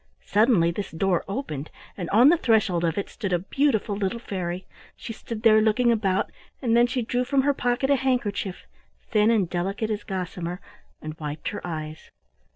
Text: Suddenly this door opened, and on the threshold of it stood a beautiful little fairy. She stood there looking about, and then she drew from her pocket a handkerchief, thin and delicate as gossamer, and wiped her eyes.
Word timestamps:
Suddenly 0.25 0.71
this 0.71 0.89
door 0.89 1.23
opened, 1.27 1.69
and 1.95 2.09
on 2.09 2.29
the 2.29 2.35
threshold 2.37 2.83
of 2.83 2.97
it 2.97 3.07
stood 3.07 3.31
a 3.31 3.37
beautiful 3.37 3.95
little 3.95 4.17
fairy. 4.17 4.65
She 4.95 5.13
stood 5.13 5.43
there 5.43 5.61
looking 5.61 5.91
about, 5.91 6.31
and 6.59 6.75
then 6.75 6.87
she 6.87 7.03
drew 7.03 7.23
from 7.23 7.43
her 7.43 7.53
pocket 7.53 7.91
a 7.91 7.95
handkerchief, 7.97 8.65
thin 9.11 9.29
and 9.29 9.47
delicate 9.47 9.91
as 9.91 10.03
gossamer, 10.03 10.59
and 11.03 11.15
wiped 11.19 11.49
her 11.49 11.61
eyes. 11.63 12.09